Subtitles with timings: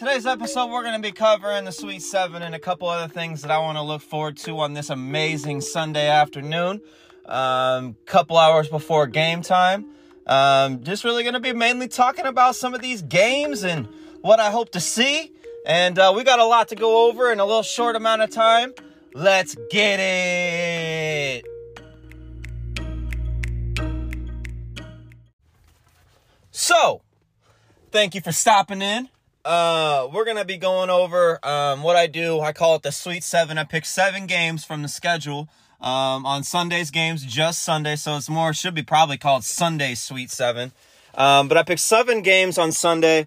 [0.00, 3.42] Today's episode, we're going to be covering the Sweet Seven and a couple other things
[3.42, 6.80] that I want to look forward to on this amazing Sunday afternoon.
[7.26, 9.90] Um, couple hours before game time.
[10.26, 13.86] Um, just really going to be mainly talking about some of these games and
[14.22, 15.34] what I hope to see.
[15.66, 18.30] And uh, we got a lot to go over in a little short amount of
[18.30, 18.72] time.
[19.12, 21.44] Let's get it.
[26.52, 27.02] So,
[27.92, 29.10] thank you for stopping in.
[29.44, 32.40] Uh, we're gonna be going over um, what I do.
[32.40, 33.56] I call it the Sweet Seven.
[33.56, 35.48] I pick seven games from the schedule.
[35.80, 40.30] Um, on Sunday's games, just Sunday, so it's more should be probably called Sunday Sweet
[40.30, 40.72] Seven.
[41.14, 43.26] Um, but I pick seven games on Sunday,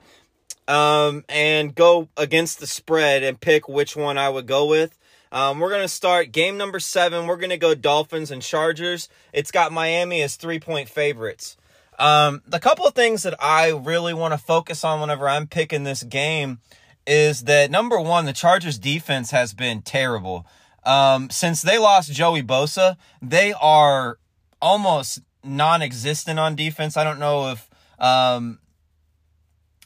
[0.67, 4.95] um, and go against the spread and pick which one I would go with.
[5.31, 7.25] Um, we're gonna start game number seven.
[7.25, 9.09] We're gonna go Dolphins and Chargers.
[9.33, 11.57] It's got Miami as three point favorites.
[12.03, 15.85] Um, the couple of things that I really want to focus on whenever I'm picking
[15.85, 16.59] this game
[17.07, 20.45] is that number one, the Chargers defense has been terrible.
[20.85, 24.19] Um, since they lost Joey Bosa, they are
[24.61, 26.97] almost non-existent on defense.
[26.97, 28.59] I don't know if um,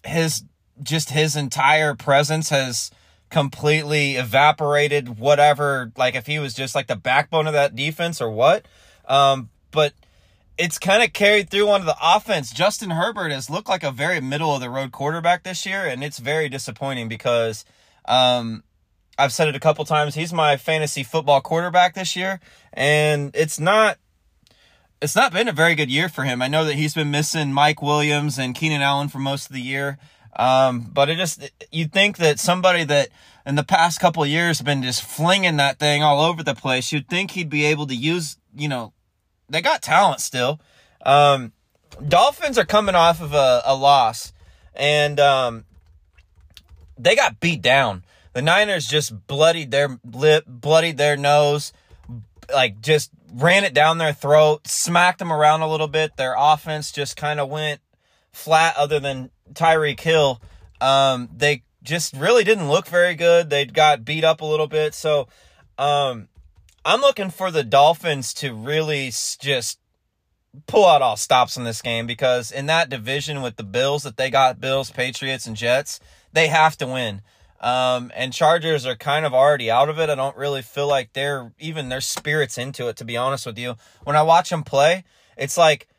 [0.03, 0.43] his
[0.81, 2.89] just his entire presence has
[3.29, 5.19] completely evaporated.
[5.19, 8.65] Whatever, like if he was just like the backbone of that defense or what.
[9.07, 9.93] Um, but
[10.57, 12.51] it's kind of carried through onto the offense.
[12.51, 16.03] Justin Herbert has looked like a very middle of the road quarterback this year, and
[16.03, 17.63] it's very disappointing because
[18.05, 18.63] um,
[19.19, 20.15] I've said it a couple times.
[20.15, 22.39] He's my fantasy football quarterback this year,
[22.73, 23.97] and it's not.
[24.99, 26.41] It's not been a very good year for him.
[26.41, 29.61] I know that he's been missing Mike Williams and Keenan Allen for most of the
[29.61, 29.99] year.
[30.35, 33.09] Um, but it just, you'd think that somebody that
[33.45, 37.07] in the past couple years been just flinging that thing all over the place, you'd
[37.09, 38.91] think he'd be able to use, you know,
[39.49, 40.59] they got talent still.
[41.05, 41.53] Um,
[42.05, 44.33] Dolphins are coming off of a, a loss,
[44.75, 45.65] and um,
[46.97, 48.03] they got beat down.
[48.33, 51.73] The Niners just bloodied their lip, bloodied their nose,
[52.53, 56.17] like just ran it down their throat, smacked them around a little bit.
[56.17, 57.81] Their offense just kind of went
[58.31, 60.41] flat, other than Tyreek Hill.
[60.79, 63.49] Um, they just really didn't look very good.
[63.49, 64.93] They got beat up a little bit.
[64.93, 65.27] So,
[65.77, 66.27] um,
[66.87, 69.77] I'm looking for the Dolphins to really just
[70.67, 74.15] pull out all stops in this game because in that division with the Bills that
[74.15, 75.99] they got Bills, Patriots, and Jets,
[76.31, 77.23] they have to win.
[77.59, 80.09] Um, and Chargers are kind of already out of it.
[80.09, 83.59] I don't really feel like they're even their spirits into it, to be honest with
[83.59, 83.75] you.
[84.05, 85.03] When I watch them play,
[85.35, 85.89] it's like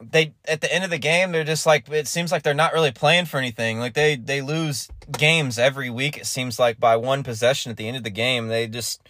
[0.00, 2.72] they at the end of the game they're just like it seems like they're not
[2.72, 6.96] really playing for anything like they they lose games every week it seems like by
[6.96, 9.00] one possession at the end of the game they just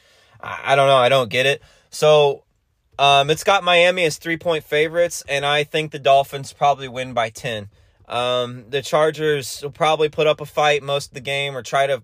[0.44, 0.96] I don't know.
[0.96, 1.62] I don't get it.
[1.90, 2.44] So
[2.98, 7.12] um, it's got Miami as three point favorites, and I think the Dolphins probably win
[7.12, 7.68] by 10.
[8.08, 11.86] Um, the Chargers will probably put up a fight most of the game or try
[11.86, 12.02] to,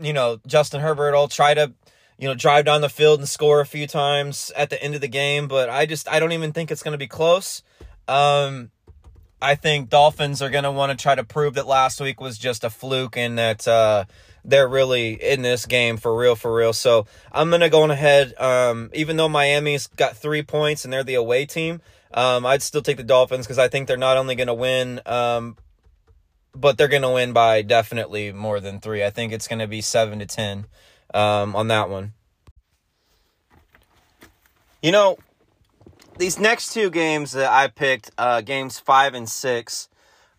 [0.00, 1.72] you know, Justin Herbert will try to,
[2.18, 5.00] you know, drive down the field and score a few times at the end of
[5.00, 7.64] the game, but I just, I don't even think it's going to be close.
[8.06, 8.70] Um,
[9.40, 12.38] I think Dolphins are going to want to try to prove that last week was
[12.38, 14.04] just a fluke and that, uh,
[14.44, 16.72] they're really in this game for real, for real.
[16.72, 18.34] So I'm gonna go on ahead.
[18.38, 21.80] Um, even though Miami's got three points and they're the away team,
[22.14, 25.56] um, I'd still take the Dolphins because I think they're not only gonna win, um,
[26.54, 29.04] but they're gonna win by definitely more than three.
[29.04, 30.66] I think it's gonna be seven to ten
[31.14, 32.12] um, on that one.
[34.82, 35.18] You know,
[36.18, 39.88] these next two games that I picked, uh, games five and six.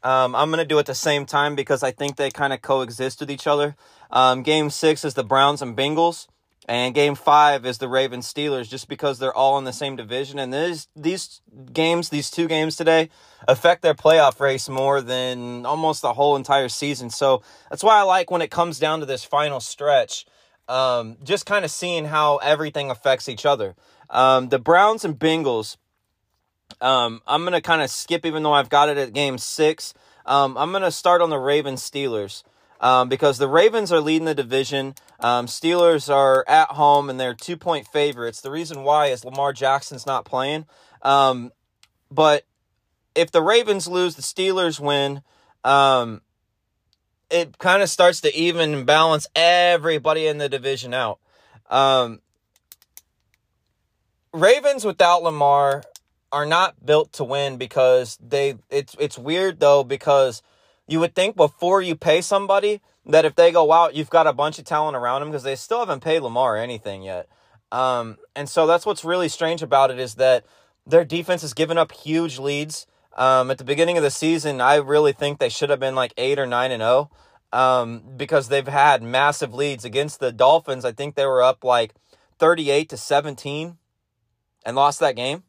[0.03, 2.53] Um, I'm going to do it at the same time because I think they kind
[2.53, 3.75] of coexist with each other.
[4.11, 6.27] Um, game six is the Browns and Bengals.
[6.65, 10.39] And game five is the Ravens Steelers, just because they're all in the same division.
[10.39, 11.41] And these these
[11.73, 13.09] games, these two games today,
[13.47, 17.09] affect their playoff race more than almost the whole entire season.
[17.09, 20.25] So that's why I like when it comes down to this final stretch,
[20.69, 23.75] um, just kind of seeing how everything affects each other.
[24.09, 25.75] Um, the Browns and Bengals
[26.81, 29.93] um, I'm going to kind of skip, even though I've got it at game six.
[30.25, 32.43] Um, I'm going to start on the Ravens Steelers
[32.79, 34.95] um, because the Ravens are leading the division.
[35.19, 38.41] Um, Steelers are at home and they're two point favorites.
[38.41, 40.65] The reason why is Lamar Jackson's not playing.
[41.01, 41.51] Um,
[42.11, 42.45] but
[43.15, 45.21] if the Ravens lose, the Steelers win.
[45.63, 46.21] Um,
[47.29, 51.19] it kind of starts to even balance everybody in the division out.
[51.69, 52.21] Um,
[54.31, 55.83] Ravens without Lamar
[56.33, 60.41] are not built to win because they it's it's weird though because
[60.87, 64.33] you would think before you pay somebody that if they go out you've got a
[64.33, 67.29] bunch of talent around them because they still haven't paid Lamar anything yet.
[67.71, 70.43] Um, and so that's what's really strange about it is that
[70.85, 72.87] their defense has given up huge leads.
[73.15, 76.13] Um, at the beginning of the season, I really think they should have been like
[76.17, 77.11] eight or nine and zero
[77.51, 80.83] um, because they've had massive leads against the Dolphins.
[80.83, 81.93] I think they were up like
[82.39, 83.77] thirty eight to seventeen,
[84.65, 85.43] and lost that game.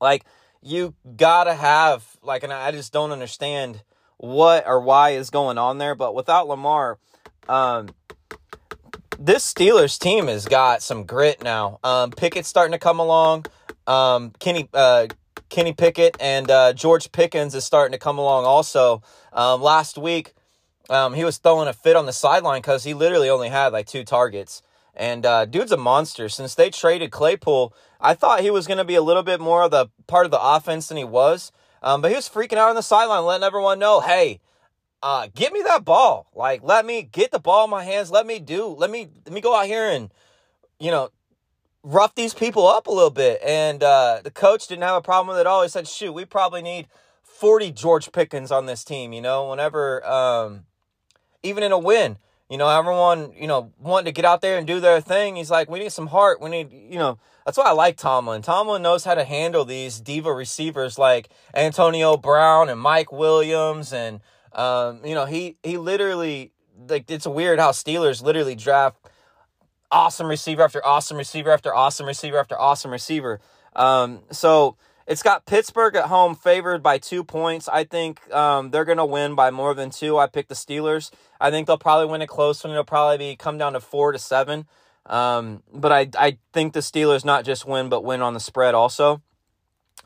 [0.00, 0.24] Like
[0.62, 3.82] you gotta have like, and I just don't understand
[4.16, 5.94] what or why is going on there.
[5.94, 6.98] But without Lamar,
[7.48, 7.88] um,
[9.18, 11.78] this Steelers team has got some grit now.
[11.84, 13.46] Um, Pickett's starting to come along.
[13.86, 15.08] Um, Kenny uh,
[15.50, 19.02] Kenny Pickett and uh, George Pickens is starting to come along also.
[19.32, 20.34] Um, last week,
[20.90, 23.86] um, he was throwing a fit on the sideline because he literally only had like
[23.86, 24.62] two targets.
[24.96, 26.28] And uh, dude's a monster.
[26.28, 27.74] Since they traded Claypool,
[28.04, 30.30] I thought he was going to be a little bit more of the part of
[30.30, 31.50] the offense than he was.
[31.82, 34.40] Um, but he was freaking out on the sideline, letting everyone know, hey,
[35.02, 36.26] uh, give me that ball.
[36.34, 38.10] Like, let me get the ball in my hands.
[38.10, 38.66] Let me do.
[38.66, 40.12] Let me let me go out here and,
[40.78, 41.10] you know,
[41.82, 43.40] rough these people up a little bit.
[43.44, 45.62] And uh, the coach didn't have a problem with it all.
[45.62, 46.88] He said, shoot, we probably need
[47.22, 50.64] 40 George Pickens on this team, you know, whenever, um,
[51.42, 52.16] even in a win,
[52.54, 55.34] you know, everyone, you know, wanting to get out there and do their thing.
[55.34, 56.40] He's like, we need some heart.
[56.40, 58.42] We need, you know, that's why I like Tomlin.
[58.42, 63.92] Tomlin knows how to handle these diva receivers like Antonio Brown and Mike Williams.
[63.92, 64.20] And,
[64.52, 66.52] um, you know, he, he literally,
[66.88, 68.98] like, it's weird how Steelers literally draft
[69.90, 73.40] awesome receiver after awesome receiver after awesome receiver after awesome receiver.
[73.74, 77.68] Um, so it's got Pittsburgh at home favored by two points.
[77.68, 80.18] I think um, they're going to win by more than two.
[80.18, 81.10] I picked the Steelers.
[81.40, 82.72] I think they'll probably win a close one.
[82.72, 84.66] It'll probably be come down to four to seven.
[85.06, 88.74] Um, but I, I think the Steelers not just win, but win on the spread
[88.74, 89.22] also.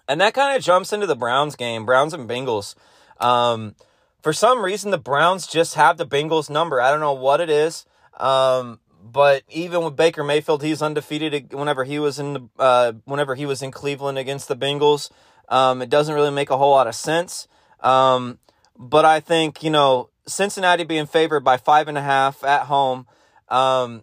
[0.08, 2.74] And that kind of jumps into the Browns game, Browns and Bengals.
[3.20, 3.76] Um,
[4.22, 6.80] for some reason, the Browns just have the Bengals number.
[6.80, 7.86] I don't know what it is.
[8.18, 8.80] Um,
[9.12, 13.46] but even with Baker Mayfield, he's undefeated whenever he was in the uh, whenever he
[13.46, 15.10] was in Cleveland against the Bengals.
[15.48, 17.48] Um, it doesn't really make a whole lot of sense.
[17.80, 18.38] Um,
[18.76, 23.06] but I think you know Cincinnati being favored by five and a half at home.
[23.48, 24.02] Um,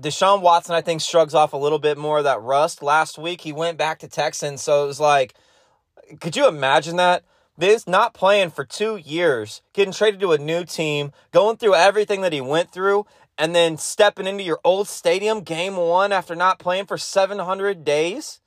[0.00, 2.82] Deshaun Watson, I think, shrugs off a little bit more of that rust.
[2.82, 5.34] Last week, he went back to Texans, so it was like,
[6.20, 7.24] could you imagine that?
[7.58, 12.20] This not playing for two years, getting traded to a new team, going through everything
[12.20, 13.06] that he went through,
[13.38, 18.40] and then stepping into your old stadium game one after not playing for 700 days?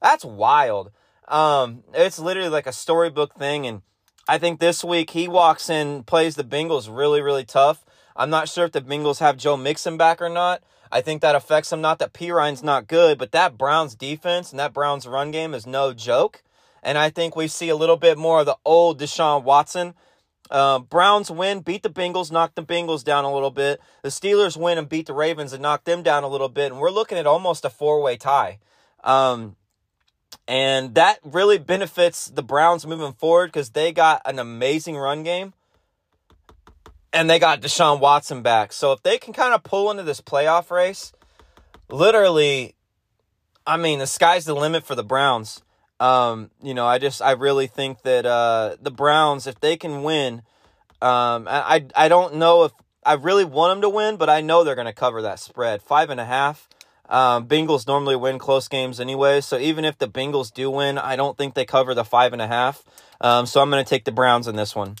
[0.00, 0.90] That's wild.
[1.28, 3.82] Um, it's literally like a storybook thing and
[4.28, 7.84] i think this week he walks in plays the bengals really really tough.
[8.14, 10.62] I'm not sure if the bengals have joe mixon back or not.
[10.90, 14.58] I think that affects them not that Perine's not good but that browns defense and
[14.58, 16.42] that browns run game is no joke.
[16.82, 19.94] And i think we see a little bit more of the old deshaun watson
[20.50, 23.80] uh, Browns win, beat the Bengals, knock the Bengals down a little bit.
[24.02, 26.72] The Steelers win and beat the Ravens and knock them down a little bit.
[26.72, 28.58] And we're looking at almost a four way tie.
[29.02, 29.56] Um,
[30.48, 35.54] and that really benefits the Browns moving forward because they got an amazing run game
[37.12, 38.72] and they got Deshaun Watson back.
[38.72, 41.12] So if they can kind of pull into this playoff race,
[41.88, 42.74] literally,
[43.66, 45.62] I mean, the sky's the limit for the Browns.
[46.02, 50.02] Um, you know, I just I really think that uh, the Browns, if they can
[50.02, 50.42] win,
[51.00, 52.72] um, I I don't know if
[53.04, 55.80] I really want them to win, but I know they're going to cover that spread
[55.80, 56.68] five and a half.
[57.08, 61.14] Um, Bengals normally win close games anyway, so even if the Bengals do win, I
[61.14, 62.82] don't think they cover the five and a half.
[63.20, 64.96] Um, so I'm going to take the Browns in this one.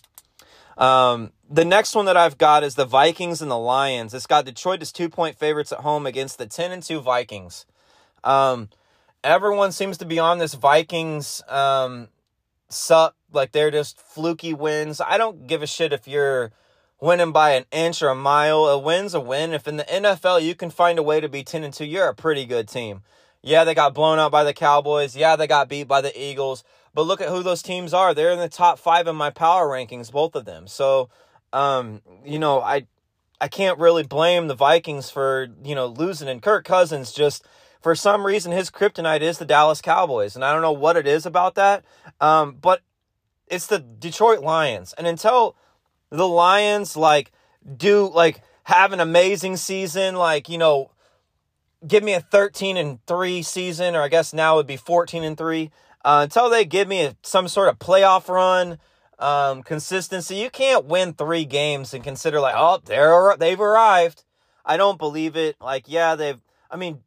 [0.78, 4.14] Um, the next one that I've got is the Vikings and the Lions.
[4.14, 7.66] It's got Detroit as two point favorites at home against the ten and two Vikings.
[8.22, 8.68] Um,
[9.24, 12.08] everyone seems to be on this Vikings um
[12.68, 15.00] suck like they're just fluky wins.
[15.00, 16.52] I don't give a shit if you're
[17.00, 18.64] winning by an inch or a mile.
[18.66, 19.52] A win's a win.
[19.52, 22.08] If in the NFL you can find a way to be 10 and 2, you're
[22.08, 23.02] a pretty good team.
[23.42, 25.16] Yeah, they got blown out by the Cowboys.
[25.16, 26.62] Yeah, they got beat by the Eagles.
[26.94, 28.14] But look at who those teams are.
[28.14, 30.68] They're in the top 5 in my power rankings, both of them.
[30.68, 31.08] So,
[31.52, 32.86] um, you know, I
[33.40, 37.44] I can't really blame the Vikings for, you know, losing and Kirk Cousins just
[37.82, 41.06] for some reason his kryptonite is the Dallas Cowboys, and I don't know what it
[41.06, 41.84] is about that.
[42.20, 42.80] Um, but
[43.48, 45.56] it's the Detroit Lions, and until
[46.10, 47.32] the Lions like
[47.76, 50.90] do like have an amazing season, like you know,
[51.86, 55.36] give me a thirteen and three season, or I guess now would be fourteen and
[55.36, 55.70] three.
[56.04, 58.78] Uh, until they give me a, some sort of playoff run,
[59.18, 64.24] um, consistency, you can't win three games and consider like, oh, they're they've arrived.
[64.64, 65.56] I don't believe it.
[65.60, 66.40] Like, yeah, they've.
[66.70, 67.00] I mean,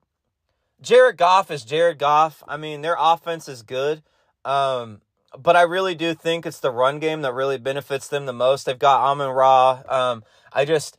[0.85, 2.43] Jared Goff is Jared Goff.
[2.47, 4.03] I mean, their offense is good.
[4.45, 5.01] Um,
[5.37, 8.65] but I really do think it's the run game that really benefits them the most.
[8.65, 9.81] They've got Amon Ra.
[9.89, 10.23] Um,
[10.53, 10.97] I just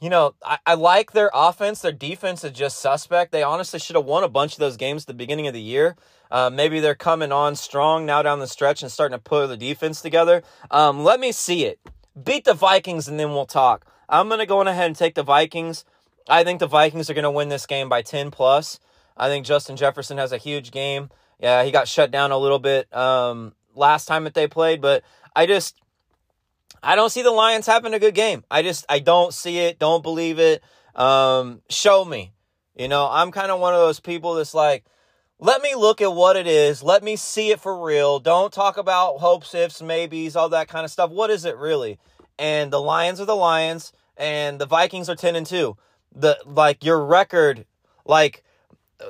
[0.00, 1.82] you know, I, I like their offense.
[1.82, 3.32] Their defense is just suspect.
[3.32, 5.60] They honestly should have won a bunch of those games at the beginning of the
[5.60, 5.96] year.
[6.30, 9.56] Uh, maybe they're coming on strong now down the stretch and starting to put the
[9.58, 10.42] defense together.
[10.70, 11.78] Um, let me see it.
[12.22, 13.84] Beat the Vikings and then we'll talk.
[14.08, 15.84] I'm going to go on ahead and take the Vikings.
[16.28, 18.78] I think the Vikings are going to win this game by 10 plus.
[19.20, 21.10] I think Justin Jefferson has a huge game.
[21.38, 25.04] Yeah, he got shut down a little bit um, last time that they played, but
[25.36, 25.78] I just
[26.82, 28.44] I don't see the Lions having a good game.
[28.50, 30.62] I just I don't see it, don't believe it.
[30.94, 32.32] Um, show me.
[32.74, 34.86] You know, I'm kind of one of those people that's like,
[35.38, 36.82] let me look at what it is.
[36.82, 38.20] Let me see it for real.
[38.20, 41.10] Don't talk about hopes, ifs, maybes, all that kind of stuff.
[41.10, 41.98] What is it really?
[42.38, 45.76] And the Lions are the Lions, and the Vikings are ten and two.
[46.14, 47.66] The like your record,
[48.06, 48.44] like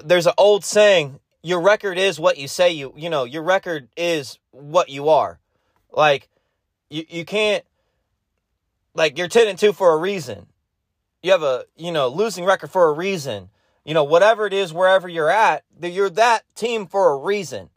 [0.04, 3.88] there's an old saying, your record is what you say you you know, your record
[3.96, 5.38] is what you are.
[5.90, 6.28] Like
[6.88, 7.64] you, you can't
[8.94, 10.46] like you're 10 and 2 for a reason.
[11.22, 13.50] You have a, you know, losing record for a reason.
[13.84, 17.70] You know, whatever it is wherever you're at, you're that team for a reason.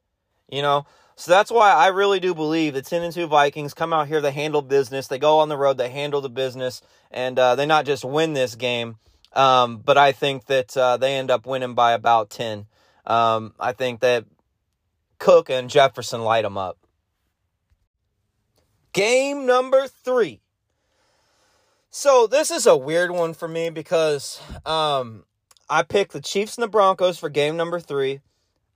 [0.50, 0.86] You know?
[1.16, 4.20] So that's why I really do believe the 10 and 2 Vikings come out here,
[4.20, 7.68] they handle business, they go on the road, they handle the business, and uh, they
[7.68, 8.98] not just win this game,
[9.34, 12.66] um, but I think that uh, they end up winning by about 10.
[13.06, 14.26] Um, I think that
[15.20, 16.78] Cook and Jefferson light them up.
[18.94, 20.42] Game number three.
[21.90, 25.26] So this is a weird one for me because um,
[25.70, 28.22] I picked the Chiefs and the Broncos for game number three.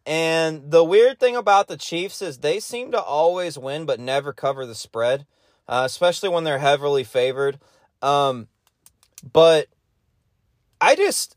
[0.05, 4.33] And the weird thing about the Chiefs is they seem to always win but never
[4.33, 5.25] cover the spread,
[5.67, 7.59] uh, especially when they're heavily favored.
[8.01, 8.47] Um,
[9.33, 9.67] but
[10.79, 11.35] I just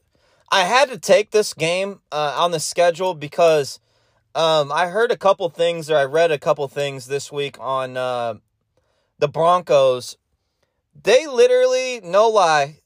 [0.50, 3.80] I had to take this game uh, on the schedule because
[4.35, 7.97] um, I heard a couple things or I read a couple things this week on
[7.97, 8.35] uh,
[9.18, 10.16] the Broncos,
[11.00, 12.78] they literally, no lie,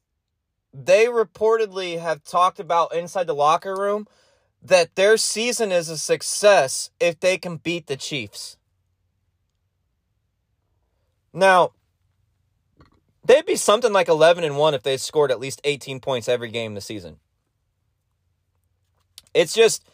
[0.73, 4.07] they reportedly have talked about inside the locker room
[4.63, 8.57] that their season is a success if they can beat the Chiefs.
[11.33, 11.73] Now,
[13.25, 16.51] they'd be something like 11 and 1 if they scored at least 18 points every
[16.51, 17.17] game this season.
[19.33, 19.85] It's just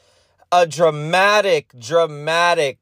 [0.52, 2.78] a dramatic, dramatic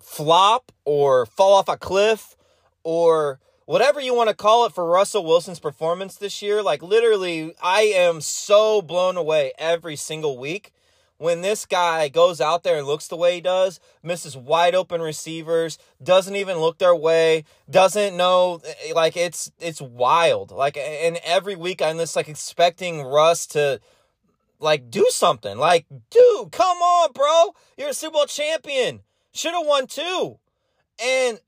[0.00, 2.36] flop or fall off a cliff
[2.82, 6.62] or whatever you want to call it for Russell Wilson's performance this year.
[6.62, 10.72] Like, literally, I am so blown away every single week
[11.20, 15.02] when this guy goes out there and looks the way he does, misses wide open
[15.02, 20.50] receivers, doesn't even look their way, doesn't know eh, like it's it's wild.
[20.50, 23.80] Like and every week I'm just like expecting Russ to
[24.60, 25.58] like do something.
[25.58, 27.54] Like, dude, come on, bro.
[27.76, 29.00] You're a Super Bowl champion.
[29.34, 30.38] Should have won two.
[31.04, 31.38] And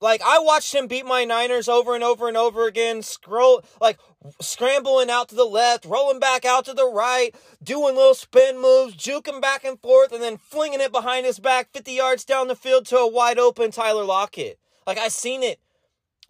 [0.00, 3.98] like I watched him beat my Niners over and over and over again, scroll like
[4.40, 8.96] scrambling out to the left, rolling back out to the right, doing little spin moves,
[8.96, 12.56] juking back and forth, and then flinging it behind his back 50 yards down the
[12.56, 14.58] field to a wide open Tyler Lockett.
[14.86, 15.60] Like I seen it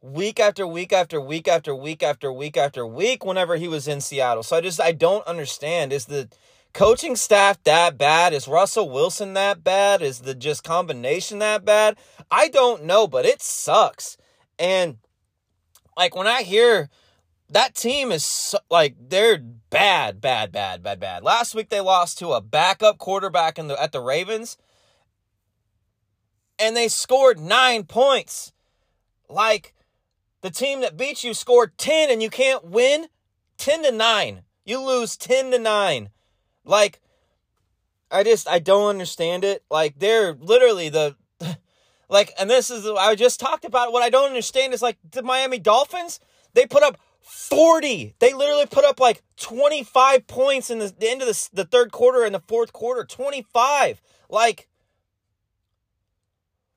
[0.00, 4.00] week after week after week after week after week after week whenever he was in
[4.00, 4.42] Seattle.
[4.42, 6.28] So I just I don't understand is the
[6.78, 8.32] coaching staff that bad?
[8.32, 10.00] Is Russell Wilson that bad?
[10.00, 11.98] Is the just combination that bad?
[12.30, 14.16] I don't know, but it sucks.
[14.60, 14.98] And
[15.96, 16.88] like when I hear
[17.50, 21.24] that team is so, like they're bad, bad, bad, bad, bad.
[21.24, 24.56] Last week they lost to a backup quarterback in the at the Ravens
[26.60, 28.52] and they scored 9 points.
[29.28, 29.74] Like
[30.42, 33.08] the team that beat you scored 10 and you can't win
[33.56, 34.42] 10 to 9.
[34.64, 36.10] You lose 10 to 9.
[36.68, 37.00] Like,
[38.10, 39.64] I just I don't understand it.
[39.70, 41.16] Like they're literally the
[42.08, 43.92] like, and this is I just talked about.
[43.92, 46.20] What I don't understand is like the Miami Dolphins.
[46.54, 48.14] They put up forty.
[48.18, 51.64] They literally put up like twenty five points in the, the end of the, the
[51.64, 53.04] third quarter and the fourth quarter.
[53.04, 54.00] Twenty five.
[54.30, 54.68] Like,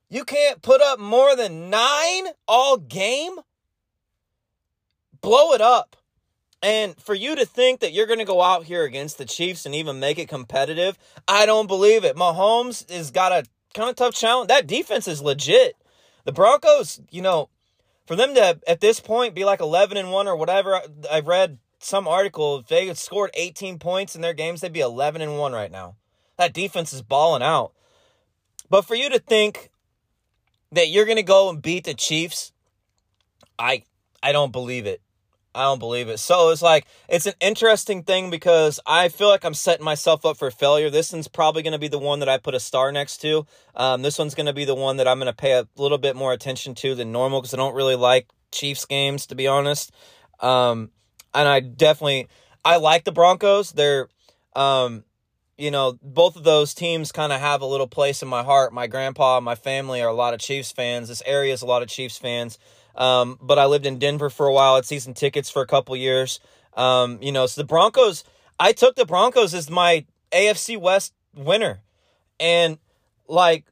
[0.10, 3.36] you can't put up more than nine all game.
[5.20, 5.98] Blow it up.
[6.64, 9.66] And for you to think that you're going to go out here against the Chiefs
[9.66, 12.16] and even make it competitive, I don't believe it.
[12.16, 14.50] Mahomes has got a kind of tough challenge.
[14.50, 15.76] That defense is legit.
[16.24, 17.50] The Broncos, you know,
[18.06, 21.58] for them to at this point be like 11 and 1 or whatever, I've read
[21.80, 25.40] some article, if they had scored 18 points in their games, they'd be 11 and
[25.40, 25.96] 1 right now.
[26.38, 27.74] That defense is balling out.
[28.70, 29.72] But for you to think
[30.72, 32.54] that you're going to go and beat the Chiefs,
[33.58, 33.84] I
[34.24, 35.02] I don't believe it.
[35.54, 36.20] I don't believe it.
[36.20, 40.38] So it's like it's an interesting thing because I feel like I'm setting myself up
[40.38, 40.90] for failure.
[40.90, 43.46] This one's probably going to be the one that I put a star next to.
[43.76, 45.98] Um, this one's going to be the one that I'm going to pay a little
[45.98, 49.48] bit more attention to than normal because I don't really like Chiefs games to be
[49.48, 49.92] honest.
[50.40, 50.92] Um,
[51.34, 52.30] and I definitely
[52.64, 53.72] I like the Broncos.
[53.72, 54.08] They're
[54.56, 55.04] um,
[55.58, 58.74] you know, both of those teams kind of have a little place in my heart.
[58.74, 61.08] My grandpa, my family are a lot of Chiefs fans.
[61.08, 62.58] This area is a lot of Chiefs fans.
[62.96, 64.74] Um, but I lived in Denver for a while.
[64.74, 66.40] I had season tickets for a couple years.
[66.76, 68.24] Um, you know, so the Broncos.
[68.60, 71.82] I took the Broncos as my AFC West winner,
[72.40, 72.78] and
[73.28, 73.66] like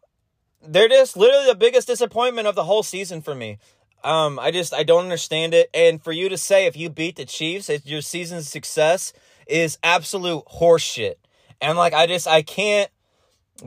[0.65, 3.59] they're just literally the biggest disappointment of the whole season for me.
[4.03, 5.69] Um, I just I don't understand it.
[5.73, 9.13] And for you to say if you beat the Chiefs, it's your season's success
[9.47, 11.15] is absolute horseshit.
[11.61, 12.89] And like I just I can't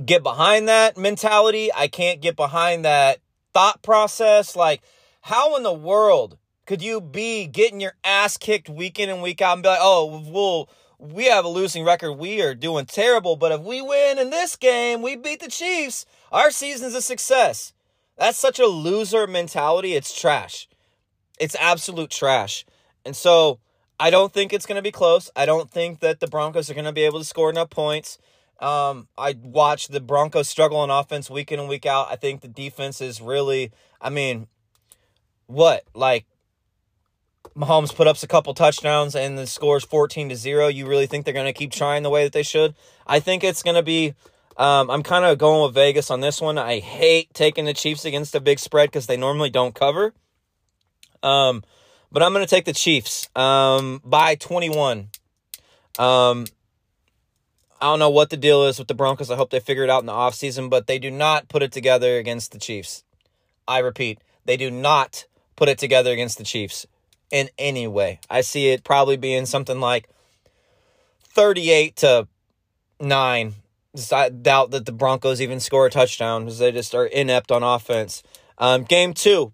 [0.05, 1.71] get behind that mentality.
[1.75, 3.19] I can't get behind that
[3.53, 4.57] thought process.
[4.57, 4.83] Like,
[5.23, 9.41] how in the world could you be getting your ass kicked week in and week
[9.41, 12.13] out and be like, oh, well, we have a losing record.
[12.13, 13.37] We are doing terrible.
[13.37, 16.07] But if we win in this game, we beat the Chiefs.
[16.31, 17.73] Our season's a success.
[18.17, 19.95] That's such a loser mentality.
[19.95, 20.69] It's trash.
[21.41, 22.65] It's absolute trash.
[23.05, 23.59] And so
[23.99, 25.31] I don't think it's going to be close.
[25.35, 28.19] I don't think that the Broncos are going to be able to score enough points.
[28.61, 32.07] Um, I watch the Broncos struggle on offense week in and week out.
[32.11, 34.47] I think the defense is really, I mean,
[35.47, 35.85] what?
[35.95, 36.27] Like,
[37.57, 40.69] Mahomes put up a couple touchdowns and the score's 14 to 0.
[40.69, 42.75] You really think they're going to keep trying the way that they should?
[43.07, 44.15] I think it's going to be
[44.57, 46.59] um, I'm kind of going with Vegas on this one.
[46.59, 50.13] I hate taking the Chiefs against a big spread because they normally don't cover.
[51.23, 51.65] Um,
[52.11, 55.09] but I'm going to take the Chiefs um, by 21.
[55.99, 56.47] Um,
[57.81, 59.31] I don't know what the deal is with the Broncos.
[59.31, 61.73] I hope they figure it out in the offseason, but they do not put it
[61.73, 63.05] together against the Chiefs.
[63.67, 65.25] I repeat, they do not
[65.63, 66.89] put it together against the Chiefs
[67.31, 68.19] in any way.
[68.29, 70.09] I see it probably being something like
[71.23, 72.27] 38 to
[72.99, 73.55] 9
[74.11, 77.63] I doubt that the Broncos even score a touchdown because they just are inept on
[77.63, 78.25] offense.
[78.59, 79.53] Um, game two,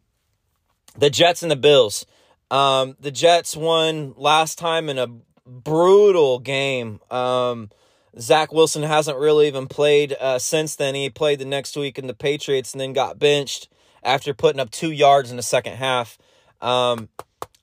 [0.97, 2.07] the Jets and the Bills.
[2.51, 5.09] Um, the Jets won last time in a
[5.45, 7.01] brutal game.
[7.11, 7.69] Um,
[8.19, 10.95] Zach Wilson hasn't really even played uh, since then.
[10.95, 13.69] He played the next week in the Patriots and then got benched
[14.09, 16.19] after putting up two yards in the second half.
[16.61, 17.09] Um,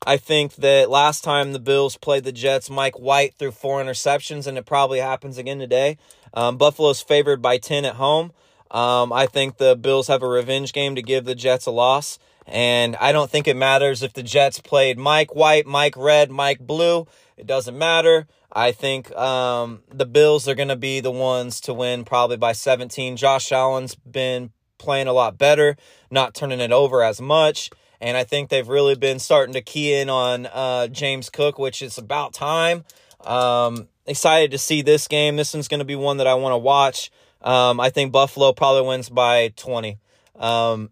[0.06, 4.46] I think that last time the Bills played the Jets, Mike White threw four interceptions,
[4.46, 5.98] and it probably happens again today.
[6.34, 8.32] Um, Buffalo's favored by 10 at home.
[8.70, 12.20] Um, I think the Bills have a revenge game to give the Jets a loss.
[12.46, 16.60] And I don't think it matters if the Jets played Mike White, Mike Red, Mike
[16.60, 17.08] Blue.
[17.38, 18.28] It doesn't matter.
[18.52, 22.52] I think um, the Bills are going to be the ones to win probably by
[22.52, 23.18] 17.
[23.18, 25.78] Josh Allen's been playing a lot better,
[26.12, 27.70] not turning it over as much.
[28.02, 31.82] And I think they've really been starting to key in on uh, James Cook, which
[31.82, 32.84] is about time.
[33.22, 35.36] Um, excited to see this game.
[35.36, 37.12] This one's going to be one that I want to watch.
[37.42, 39.98] Um, I think Buffalo probably wins by 20.
[40.36, 40.90] Um,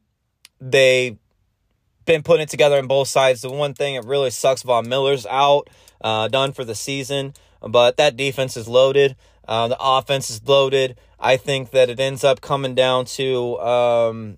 [0.62, 1.18] they
[2.06, 3.42] been putting it together on both sides.
[3.42, 5.70] The one thing it really sucks, Von Miller's out,
[6.02, 9.16] uh, done for the season, but that defense is loaded.
[9.48, 10.98] Uh, the offense is loaded.
[11.24, 14.38] I think that it ends up coming down to um,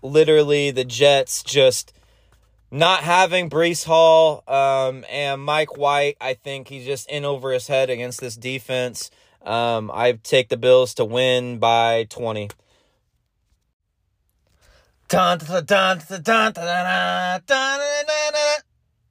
[0.00, 1.92] literally the Jets just
[2.70, 7.66] not having Breece Hall um, and Mike White, I think he's just in over his
[7.66, 9.10] head against this defense.
[9.42, 12.48] Um, I take the Bills to win by 20.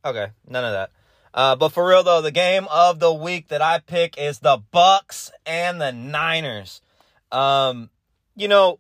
[0.03, 0.89] Okay, none of that.
[1.35, 4.57] Uh, but for real though, the game of the week that I pick is the
[4.73, 6.81] Bucs and the Niners.
[7.31, 7.89] Um,
[8.35, 8.79] you know,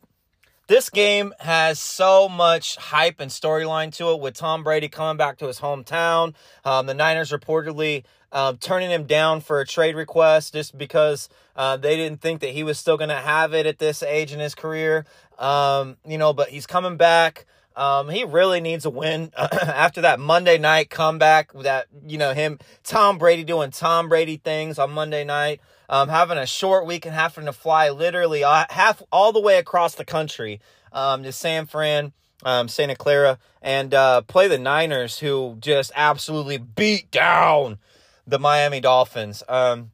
[0.67, 5.37] this game has so much hype and storyline to it with Tom Brady coming back
[5.39, 6.33] to his hometown.
[6.63, 11.75] Um, the Niners reportedly um, turning him down for a trade request just because uh,
[11.77, 14.39] they didn't think that he was still going to have it at this age in
[14.39, 15.05] his career.
[15.37, 17.45] Um, you know, but he's coming back.
[17.75, 21.51] Um, he really needs a win after that Monday night comeback.
[21.53, 26.37] That you know him, Tom Brady doing Tom Brady things on Monday night um, having
[26.37, 30.05] a short week and having to fly literally uh, half all the way across the
[30.05, 30.61] country
[30.93, 36.57] um, to San Fran, um, Santa Clara, and uh, play the Niners, who just absolutely
[36.57, 37.77] beat down
[38.25, 39.43] the Miami Dolphins.
[39.49, 39.91] Um,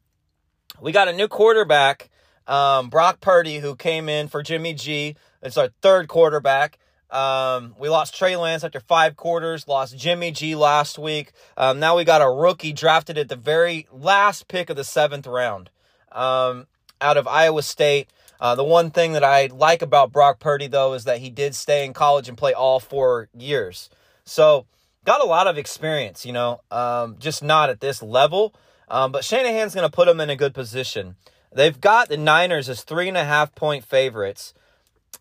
[0.80, 2.12] we got a new quarterback,
[2.46, 5.16] um, Brock Purdy, who came in for Jimmy G.
[5.42, 6.78] It's our third quarterback.
[7.10, 11.32] Um, we lost Trey Lance after five quarters, lost Jimmy G last week.
[11.56, 15.26] Um, now we got a rookie drafted at the very last pick of the seventh
[15.26, 15.72] round
[16.12, 16.68] um,
[17.02, 18.10] out of Iowa State.
[18.40, 21.56] Uh, the one thing that I like about Brock Purdy, though, is that he did
[21.56, 23.90] stay in college and play all four years.
[24.26, 24.66] So,
[25.06, 28.54] got a lot of experience, you know, um, just not at this level.
[28.90, 31.16] Um, but Shanahan's going to put him in a good position.
[31.54, 34.54] They've got the Niners as three and a half point favorites.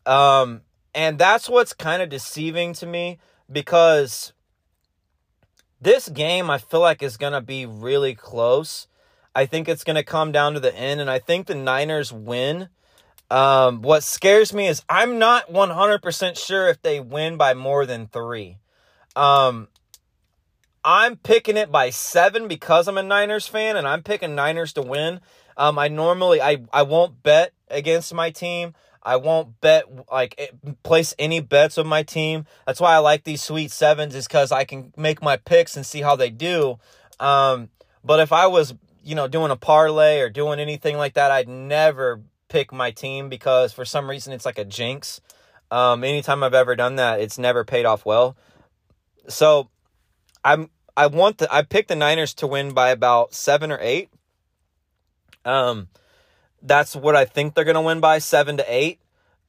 [0.04, 0.62] Um,
[0.94, 3.18] and that's what's kind of deceiving to me
[3.50, 4.32] because
[5.80, 8.86] this game I feel like is going to be really close.
[9.36, 12.10] I think it's going to come down to the end, and I think the Niners
[12.10, 12.70] win.
[13.30, 18.06] Um, what scares me is I'm not 100% sure if they win by more than
[18.06, 18.56] three.
[19.14, 19.68] Um,
[20.82, 24.80] I'm picking it by seven because I'm a Niners fan, and I'm picking Niners to
[24.80, 25.20] win.
[25.58, 28.74] Um, I normally I I won't bet against my team.
[29.02, 32.46] I won't bet like place any bets with my team.
[32.66, 35.84] That's why I like these sweet sevens is because I can make my picks and
[35.84, 36.78] see how they do.
[37.20, 37.68] Um,
[38.04, 38.74] but if I was
[39.06, 43.28] you know doing a parlay or doing anything like that, I'd never pick my team
[43.28, 45.20] because for some reason it's like a jinx.
[45.70, 48.36] Um, anytime I've ever done that, it's never paid off well.
[49.28, 49.70] So
[50.44, 54.10] I'm I want the I picked the Niners to win by about seven or eight.
[55.44, 55.88] Um,
[56.60, 59.00] that's what I think they're gonna win by seven to eight.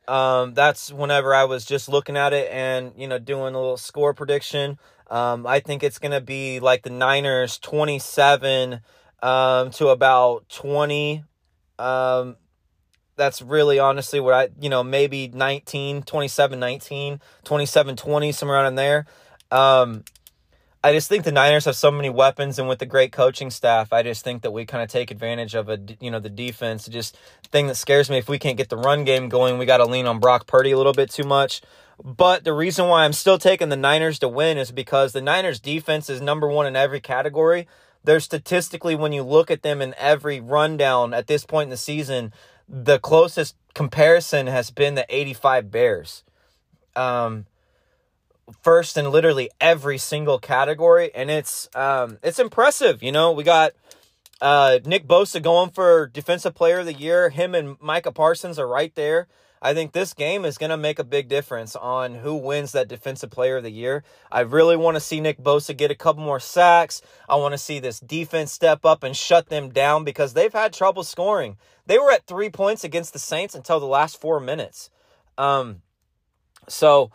[0.08, 3.78] Um, that's whenever I was just looking at it and you know doing a little
[3.78, 4.78] score prediction.
[5.10, 8.82] Um, I think it's gonna be like the Niners twenty seven
[9.22, 11.24] um, to about twenty.
[11.80, 12.38] Um,
[13.18, 18.68] that's really honestly what I, you know, maybe 19, 27, 19, 27, 20, somewhere around
[18.68, 19.06] in there.
[19.52, 20.04] Um,
[20.84, 23.92] I just think the Niners have so many weapons, and with the great coaching staff,
[23.92, 26.88] I just think that we kind of take advantage of a, you know, the defense.
[26.88, 27.18] Just
[27.52, 29.86] thing that scares me if we can't get the run game going, we got to
[29.86, 31.62] lean on Brock Purdy a little bit too much.
[32.04, 35.60] But the reason why I'm still taking the Niners to win is because the Niners
[35.60, 37.68] defense is number one in every category.
[38.08, 41.76] They're statistically, when you look at them in every rundown at this point in the
[41.76, 42.32] season,
[42.70, 46.24] the closest comparison has been the 85 Bears.
[46.96, 47.48] Um,
[48.62, 53.04] first in literally every single category, and it's um, it's impressive.
[53.04, 53.74] You know, we got
[54.40, 57.30] uh, Nick Bosa going for Defensive Player of the Year.
[57.30, 59.28] Him and Micah Parsons are right there.
[59.62, 62.88] I think this game is going to make a big difference on who wins that
[62.88, 64.04] Defensive Player of the Year.
[64.32, 67.02] I really want to see Nick Bosa get a couple more sacks.
[67.28, 70.74] I want to see this defense step up and shut them down because they've had
[70.74, 71.58] trouble scoring.
[71.86, 74.90] They were at three points against the Saints until the last four minutes.
[75.38, 75.82] Um,
[76.68, 77.12] so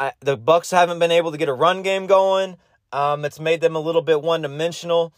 [0.00, 2.56] I, the Bucs haven't been able to get a run game going.
[2.92, 5.12] Um, it's made them a little bit one dimensional.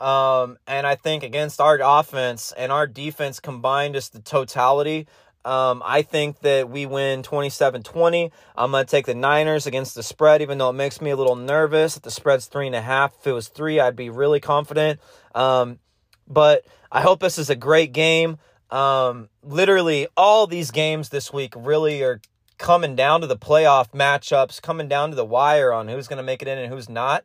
[0.00, 5.06] Um, and I think against our offense and our defense combined, just the totality,
[5.44, 8.32] um, I think that we win 27 20.
[8.56, 11.16] I'm going to take the Niners against the spread, even though it makes me a
[11.16, 11.96] little nervous.
[11.96, 15.00] If the spread's three and a half, if it was three, I'd be really confident.
[15.34, 15.78] Um,
[16.26, 18.38] but I hope this is a great game.
[18.70, 22.20] Um, literally, all these games this week really are
[22.58, 26.22] coming down to the playoff matchups, coming down to the wire on who's going to
[26.22, 27.24] make it in and who's not.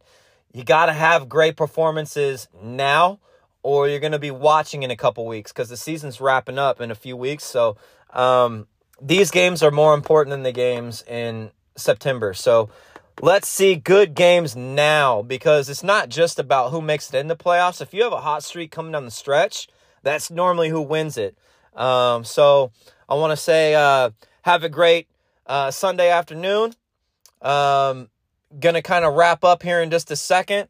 [0.53, 3.19] You got to have great performances now,
[3.63, 6.79] or you're going to be watching in a couple weeks because the season's wrapping up
[6.79, 7.43] in a few weeks.
[7.43, 7.75] So
[8.13, 8.67] um,
[9.01, 12.33] these games are more important than the games in September.
[12.33, 12.69] So
[13.21, 17.35] let's see good games now because it's not just about who makes it in the
[17.35, 17.81] playoffs.
[17.81, 19.67] If you have a hot streak coming down the stretch,
[20.03, 21.37] that's normally who wins it.
[21.75, 22.71] Um, so
[23.09, 24.11] I want to say uh,
[24.43, 25.07] have a great
[25.45, 26.73] uh, Sunday afternoon.
[27.41, 28.09] Um,
[28.59, 30.69] gonna kind of wrap up here in just a second.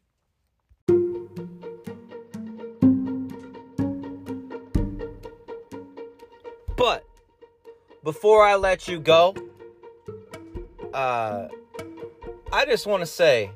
[8.04, 9.34] Before I let you go,
[10.92, 11.48] uh,
[12.52, 13.50] I just want to say,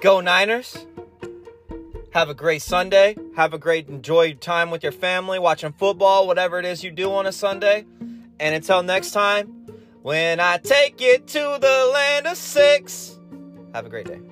[0.00, 0.86] go Niners.
[2.10, 3.16] Have a great Sunday.
[3.36, 7.10] Have a great enjoy time with your family, watching football, whatever it is you do
[7.12, 7.86] on a Sunday.
[8.38, 9.46] And until next time,
[10.02, 13.18] when I take it to the land of six.
[13.72, 14.31] Have a great day.